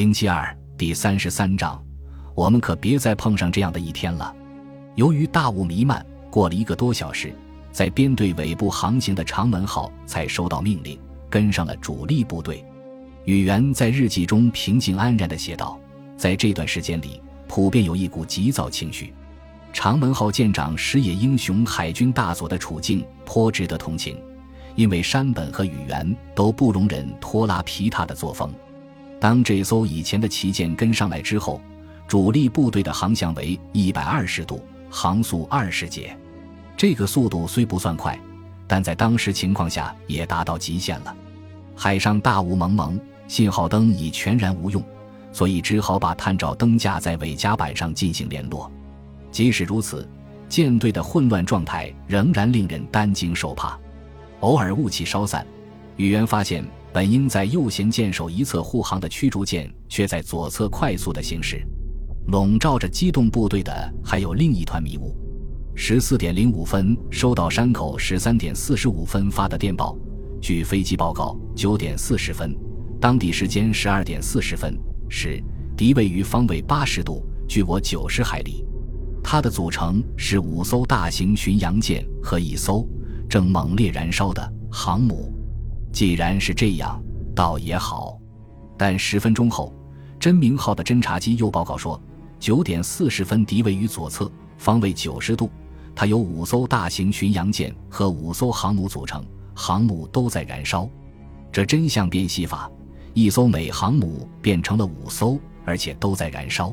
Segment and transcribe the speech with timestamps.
[0.00, 1.78] 零七二第三十三章，
[2.34, 4.34] 我们可别再碰上这样的一天了。
[4.94, 7.34] 由于大雾弥漫，过了一个多小时，
[7.70, 12.64] 在编队尾部航行的长门号才收到命令，跟上了主力部队。
[13.26, 15.78] 宇垣在日记中平静安然地写道
[16.16, 19.12] ：“在这段时间里，普遍有一股急躁情绪。
[19.70, 24.18] 长门号舰长石野英雄海军大佐的处境颇值得同情，
[24.76, 28.50] 因为山本和宇垣都不容忍拖拉皮踏的作风。
[29.20, 31.60] 当这艘以前的旗舰跟上来之后，
[32.08, 36.16] 主力部队的航向为一百二十度，航速二十节。
[36.76, 38.18] 这个速度虽不算快，
[38.66, 41.14] 但在当时情况下也达到极限了。
[41.76, 42.98] 海上大雾蒙蒙。”
[43.30, 44.82] 信号灯已全然无用，
[45.30, 48.68] 所以只好把探照灯架在尾甲板上进行联络。
[49.30, 50.04] 即使如此，
[50.48, 53.78] 舰队的混乱状态仍然令人担惊受怕。
[54.40, 55.46] 偶尔雾气稍散，
[55.94, 61.64] 宇垣发现本应在右舷舰首一侧护航的驱逐舰却在左侧快速的行驶。
[62.26, 65.16] 笼罩着机动部队的还有另一团迷雾。
[65.74, 69.96] 十四点零五分收到山口十三点四十五分发的电报，
[70.40, 72.54] 据飞机报告，九点四十分。
[73.00, 74.78] 当地时间十二点四十分
[75.08, 75.42] 时，
[75.76, 78.64] 敌位于方位八十度，距我九十海里。
[79.22, 82.86] 它的组成是五艘大型巡洋舰和一艘
[83.28, 85.32] 正猛烈燃烧的航母。
[85.92, 87.02] 既然是这样，
[87.34, 88.18] 倒也好。
[88.76, 89.74] 但十分钟后，
[90.18, 92.00] 真名号的侦察机又报告说，
[92.38, 95.50] 九点四十分敌位于左侧，方位九十度。
[95.94, 99.22] 它由五艘大型巡洋舰和五艘航母组成，
[99.54, 100.88] 航母都在燃烧。
[101.52, 102.70] 这真像变戏法。
[103.12, 106.72] 一艘美航母变成了五艘，而且都在燃烧。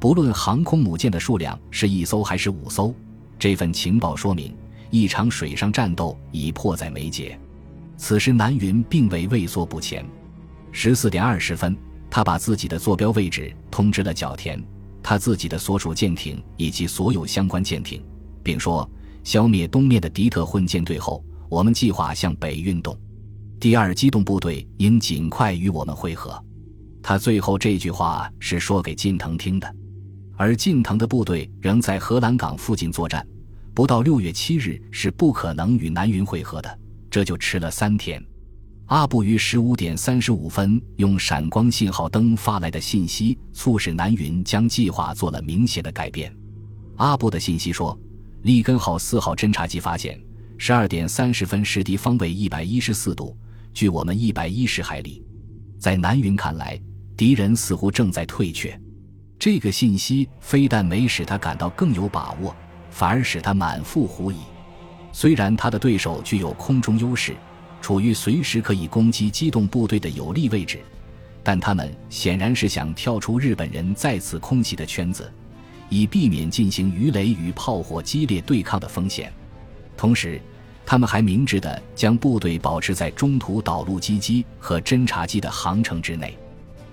[0.00, 2.94] 不论航空母舰的数量是一艘还是五艘，
[3.38, 4.56] 这份情报说明
[4.90, 7.38] 一场水上战斗已迫在眉睫。
[7.98, 10.06] 此时南云并未畏缩不前。
[10.70, 11.76] 十四点二十分，
[12.08, 14.62] 他把自己的坐标位置通知了角田、
[15.02, 18.02] 他自己的所属舰艇以及所有相关舰艇，
[18.42, 18.88] 并说：
[19.24, 22.96] 消灭东面的敌特混舰队后，我们计划向北运动。
[23.58, 26.40] 第二机动部队应尽快与我们会合。
[27.02, 29.74] 他最后这句话是说给近藤听的，
[30.36, 33.26] 而近藤的部队仍在荷兰港附近作战，
[33.74, 36.78] 不到六月七日是不可能与南云会合的，
[37.10, 38.22] 这就迟了三天。
[38.86, 46.34] 阿布于十五点三十五分用闪光信号灯发来的信息，促使南云将计划做了明显的改变。
[46.96, 47.98] 阿布的信息说，
[48.42, 50.18] 利根号四号侦察机发现，
[50.56, 53.36] 十二点三十分时敌方位一百一十四度。
[53.74, 55.22] 距我们一百一十海里，
[55.78, 56.80] 在南云看来，
[57.16, 58.76] 敌人似乎正在退却。
[59.38, 62.56] 这个信息非但没使他感到更有把握，
[62.90, 64.38] 反而使他满腹狐疑。
[65.12, 67.34] 虽然他的对手具有空中优势，
[67.80, 70.80] 处于随时可以攻击机动部队的有利位置，
[71.42, 75.30] 但他们显然是想跳出日本人再次空袭的圈子，
[75.88, 79.32] 以避免进行鱼雷与炮火激烈对抗的风险。
[79.96, 80.40] 同时，
[80.86, 86.36] 他们还明智地将部队保持在中途导入机机和侦察机的航程之内。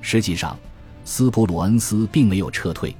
[0.00, 0.58] 实际上，
[1.04, 2.94] 斯普鲁恩斯并没有撤退，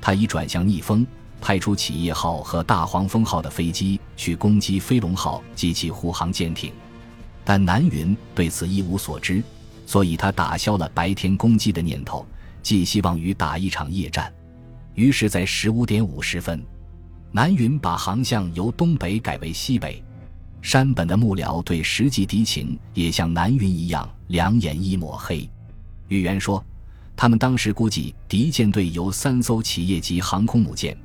[0.00, 1.06] 他已转向逆风，
[1.40, 6.72] 派出企业号和大黄蜂号的飞机去攻击飞龙号及其护航舰艇。
[7.44, 9.42] 但南云对此一无所知，
[9.86, 12.26] 所以他打消了白天攻击的念头，
[12.62, 14.32] 寄希望于打一场夜战。
[14.94, 16.62] 于是，在十五点五十分，
[17.32, 20.02] 南云把航向由东北改为西北。
[20.60, 25.48] 山本的幕僚对实际敌情也像南云一样两眼一抹黑。
[26.08, 26.62] 宇垣说，
[27.16, 30.98] 他们当时估计敌舰队由三艘企业级航空母舰、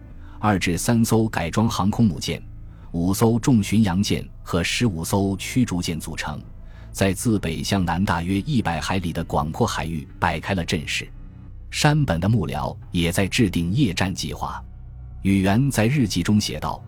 [0.46, 2.44] 二至三艘改装航空母舰、
[2.92, 6.38] 五艘重巡洋舰和十五艘驱逐舰组成，
[6.92, 11.08] 在自北向南大约一百海里的广阔海域摆开了阵势。
[11.72, 14.62] 山本的幕僚也在制定夜战计划。
[15.22, 16.84] 宇垣在日记中写道。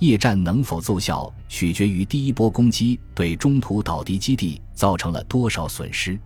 [0.00, 6.20] 夜战能否奏效，取决于第一波攻击对中途岛敌基地造成了多少损失。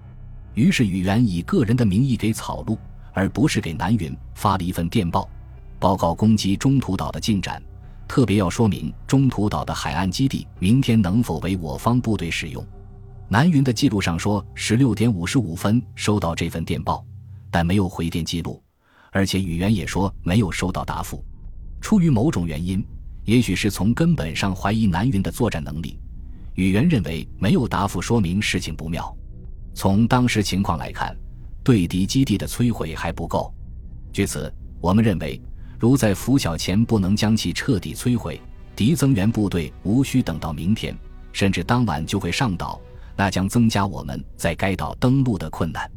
[0.55, 2.77] 于是宇垣以个人的名义给草鹿，
[3.13, 5.31] 而不是给南云发了一份电报，
[5.83, 7.61] 报告攻击中途岛的进展，
[8.07, 12.65] 特别要说明中途岛的海岸基地明天能否为我方部队使用。
[13.29, 17.05] 南云的记录上说，十六点五十五分收到这份电报，
[17.51, 18.63] 但没有回电记录，
[19.11, 21.25] 而且宇垣也说没有收到答复。
[21.81, 22.81] 出于某种原因。
[23.25, 25.97] 也许是从根本上怀疑南云的作战能力，
[26.55, 29.17] 宇垣认为没有答复说明事情不妙。
[29.75, 31.17] 从当时情况来看，
[31.63, 33.55] 对敌基地的摧毁还不够。
[34.13, 35.41] 据此，我们认为，
[35.83, 38.41] 如在拂晓前不能将其彻底摧毁，
[38.77, 40.97] 敌增援部队无需等到明天，
[41.33, 42.81] 甚至当晚就会上岛，
[43.17, 45.91] 那将增加我们在该岛登陆的困难。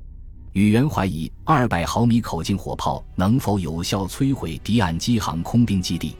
[0.54, 6.16] 宇垣怀疑二百毫米口径火炮能否有效摧毁敌岸基航空兵基地。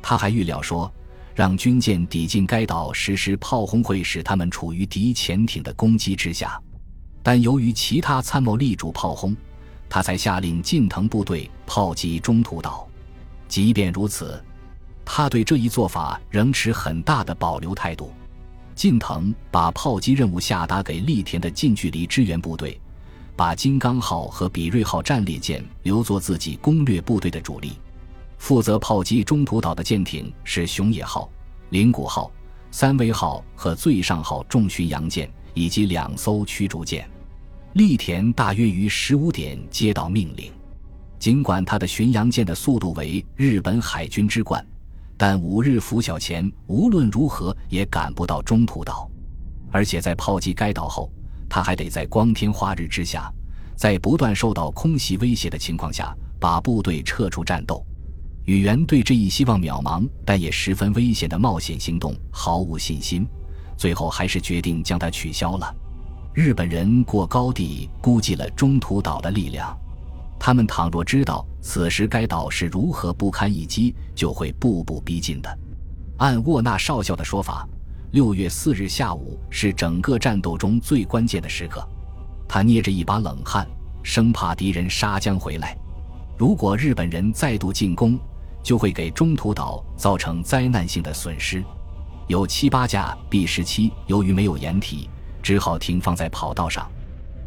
[0.00, 0.88] 他还预料说，
[1.34, 6.62] 让军舰抵近该岛实施炮轰会使他们处于敌潜艇的攻击之下。
[7.24, 9.36] 但由于其他参谋力主炮轰，
[9.88, 12.86] 他才下令近藤部队炮击中途岛。
[13.50, 14.42] 即便如此，
[15.04, 18.10] 他对这一做法仍持很大的保留态度。
[18.74, 22.80] 近藤把炮击任务下达给栗田的近距离支援部队，
[23.36, 27.72] 把金刚号和比瑞号战列舰留作自己攻略部队的主力。
[28.38, 31.28] 负责炮击中途岛的舰艇是熊野号、
[31.68, 32.30] 灵谷号、
[32.70, 35.30] 三威号和最上号重巡洋舰。
[35.52, 37.10] 以及两艘驱逐舰，
[37.72, 40.48] 栗田大约于十五点接到命令。
[41.20, 44.66] 尽管他的巡洋舰的速度为日本海军之冠，
[45.18, 49.06] 但五日拂晓前无论如何也赶不到中途岛。
[49.70, 51.12] 而且在炮击该岛后，
[51.46, 53.30] 他还得在光天化日之下，
[53.76, 57.84] 在不断受到空袭威胁的情况下，把部队撤出战斗。
[58.46, 63.28] 宇垣对这一希望渺茫但也十分危险的冒险行动毫无信心。
[63.76, 65.76] 最后还是决定将它取消了。
[66.32, 69.78] 日本人过高地估计了中途岛的力量，
[70.40, 75.58] 他们倘若知道此时该岛是如何不堪一击，就会步步逼近的。
[76.16, 77.68] 按沃纳少校的说法，
[78.12, 81.86] 六月四日下午是整个战斗中最关键的时刻。
[82.48, 83.68] 他捏着一把冷汗，
[84.02, 85.76] 生怕敌人杀将回来。
[86.38, 88.18] 如果日本人再度进攻，
[88.62, 91.62] 就会给中途岛造成灾难性的损失。
[92.28, 95.10] 有七八架 B 十七，由于没有掩体，
[95.42, 96.90] 只好停放在跑道上。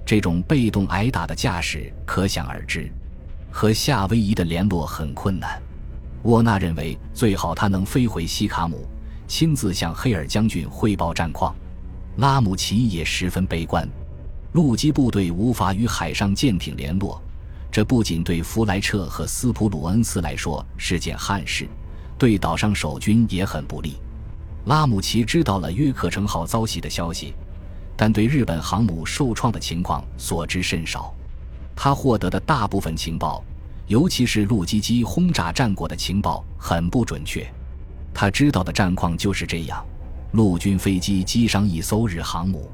[0.06, 2.92] 这种被动挨打的架势可想而知，
[3.52, 5.62] 和夏威夷的联络很困难。
[6.24, 8.88] 沃纳认为最好他能飞回西卡姆，
[9.28, 11.56] 亲自向黑尔将军汇报战况。
[12.18, 13.88] 拉姆齐也十分悲观，
[14.52, 17.22] 陆基部队无法与海上舰艇联络，
[17.72, 21.68] 这不仅对弗莱彻和斯普鲁恩斯来说是件憾事，
[22.18, 23.96] 对岛上守军也很不利。
[24.66, 27.34] 拉姆齐知道了约克城号遭袭的消息，
[28.04, 31.16] 但对日本航母受创的情况所知甚少。
[31.74, 33.42] 他获得的大部分情报，
[33.88, 37.50] 尤其是陆基机轰炸战果的情报，很不准确。
[38.14, 39.82] 他知道的战况就是这样：
[40.34, 42.70] 陆军飞机击伤一艘日航母，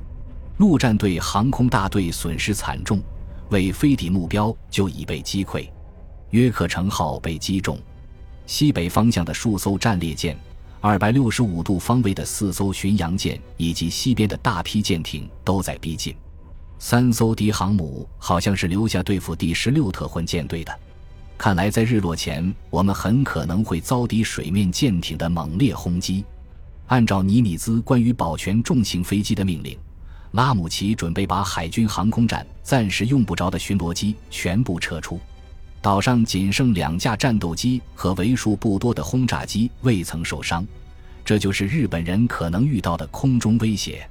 [0.57, 2.99] 陆战队航空大队损失惨重，
[3.51, 5.69] 为飞抵目标就已被击溃。
[6.31, 7.77] 约克城号被击中，
[8.47, 10.35] 西北方向的数艘战列舰。
[10.81, 16.15] 二百六十五度方位的四艘巡洋舰以及西边的大批舰艇都在逼近，
[16.77, 20.73] 三艘敌航母好像是留下对付第十六特混舰队的。
[21.37, 26.23] 看来在日落前，我们很可能会遭敌水面舰艇的猛烈轰击。
[26.87, 29.77] 按照尼米兹关于保全重型飞机的命令，
[30.31, 35.19] 拉姆齐准备把海军航空站暂时用不着的巡逻机全部撤出。
[35.81, 40.65] 岛上仅剩两架战斗机和为数不多的轰炸机未曾受伤，
[41.23, 44.07] 这就是日本人可能遇到的空中威胁。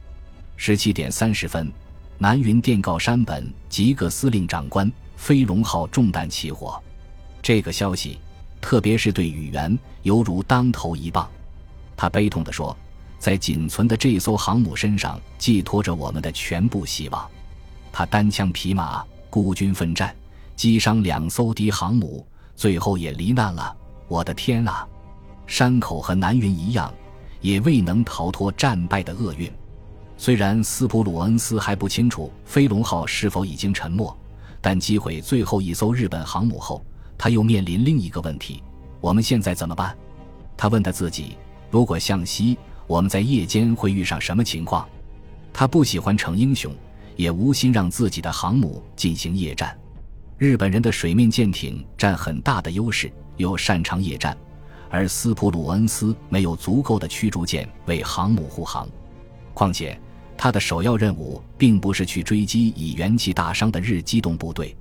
[0.56, 1.70] 十七点三十分，
[2.16, 6.82] 南云电告山本吉格司令长官，飞龙号中弹起火。
[7.42, 8.18] 这个消息，
[8.60, 11.28] 特别是对宇垣，犹如当头一棒。
[11.96, 12.74] 他悲痛地说
[13.20, 17.28] ：“在仅存的这艘航母身上寄托着我们的全部希望。”
[17.92, 20.14] 他单枪匹马，孤军奋战。
[20.58, 22.26] 击伤两艘敌航母，
[22.56, 23.72] 最后也罹难了。
[24.08, 24.84] 我的天啊！
[25.46, 26.92] 山口和南云一样，
[27.40, 29.48] 也未能逃脱战败的厄运。
[30.16, 34.12] 虽然斯普鲁恩斯还不清楚飞龙号是否已经沉没，
[34.60, 36.84] 但击毁最后一艘日本航母后，
[37.16, 38.60] 他又面临另一个问题：
[39.00, 39.96] 我们现在怎么办？
[40.56, 41.36] 他问他自己：
[41.70, 44.88] 如果向西，我们在夜间会遇上什么情况？
[45.52, 46.74] 他不喜欢逞英雄，
[47.14, 49.78] 也无心让自己的航母进行夜战。
[50.38, 54.38] 日本人的水面舰艇占很大的优势，又擅长野战，
[54.88, 58.88] 而斯普鲁恩斯没有足够的驱逐舰为航母护航。
[59.52, 60.00] 况且，
[60.36, 64.76] 他的首要任务并不是去追击已元气大伤的日机动部队。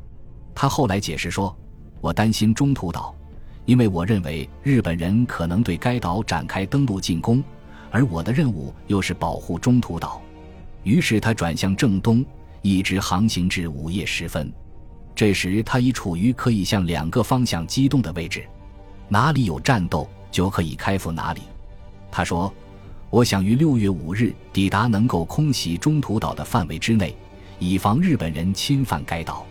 [0.53, 1.57] 他后来解释说
[2.01, 3.15] ：“我担心中途岛，
[3.65, 7.43] 因为我认为日本人可能对该岛展开登陆进攻，
[7.89, 10.21] 而我的任务又是保护中途岛。”
[10.85, 12.23] 于是他转向正东，
[12.61, 14.53] 一直航行至午夜时分。
[15.17, 18.45] 这时，他已处于可以向两个方向机动的位置，
[19.09, 21.41] 哪里有战斗就可以开赴哪里。
[22.11, 22.53] 他说
[23.09, 27.17] ：“我想于六月五日抵达能够空袭中途岛的范围之内，
[27.57, 29.43] 以防日本人侵犯该岛。”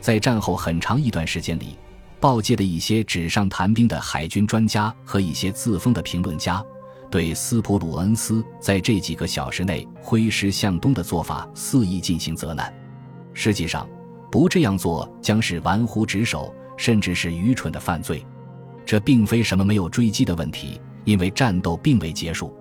[0.00, 1.76] 在战后很长一段时间里，
[2.20, 6.64] 报界的一些纸上谈兵的海军专家和一些自封的评论家，
[7.10, 12.72] 对斯普鲁恩斯在这几个小时内挥师向东的做法肆意进行责难。
[13.34, 13.88] 实际上，
[14.30, 18.24] 不这样做将是玩忽职守，甚至是愚蠢的犯罪。
[18.86, 22.54] 这并非什么没有追击的问题，因为战斗并未结束。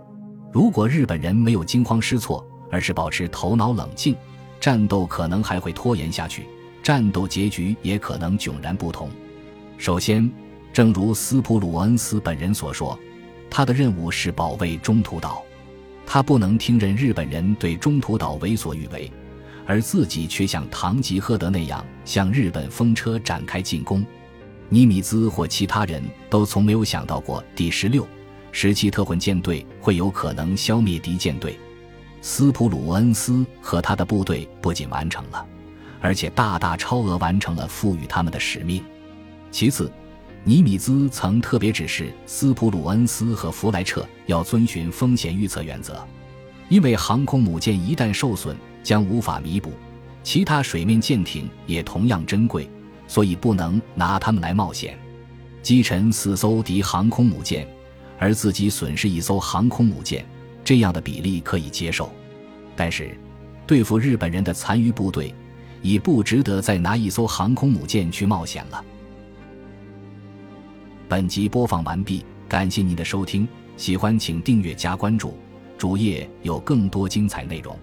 [0.52, 4.16] 如果日本人没有惊慌失措，而是保持头脑冷静，
[4.60, 6.46] 战斗可能还会拖延下去，
[6.82, 9.10] 战斗结局也可能迥然不同。
[9.78, 10.30] 首先，
[10.74, 12.98] 正如斯普鲁恩斯本人所说，
[13.50, 15.44] 他的任务是保卫中途岛，
[16.06, 19.12] 他不能听任日本人对中途岛为所欲为。
[19.70, 24.04] 而自己却像堂吉诃德那样向日本风车展开进攻，
[24.68, 28.08] 尼米兹或其他人都从没有想到过第十六、
[28.52, 31.56] 十七特混舰队会有可能消灭敌舰队。
[32.20, 35.46] 斯普鲁恩斯和他的部队不仅完成了，
[36.02, 38.84] 而且大大超额完成了赋予他们的使命。
[39.52, 39.92] 其次，
[40.44, 46.04] 尼米兹曾特别指示斯普鲁恩斯和弗莱彻要遵循风险预测原则，
[46.70, 48.58] 因为航空母舰一旦受损。
[48.84, 49.72] 将无法弥补，
[50.24, 52.70] 其他水面舰艇也同样珍贵，
[53.08, 54.98] 所以不能拿它们来冒险。
[55.62, 57.68] 击沉四艘敌航空母舰，
[58.18, 60.26] 而自己损失一艘航空母舰，
[60.64, 62.10] 这样的比例可以接受。
[62.76, 63.16] 但是，
[63.68, 65.34] 对付日本人的残余部队，
[65.82, 68.84] 已不值得再拿一艘航空母舰去冒险了。
[71.08, 75.38] 本集播放完毕，感谢您的收听，喜欢请订阅加关注，
[75.78, 77.78] 主页有更多精彩内容。